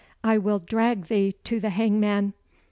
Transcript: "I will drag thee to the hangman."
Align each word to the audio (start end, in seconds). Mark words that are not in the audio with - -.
"I 0.23 0.39
will 0.39 0.57
drag 0.57 1.09
thee 1.09 1.35
to 1.43 1.59
the 1.59 1.69
hangman." 1.69 2.33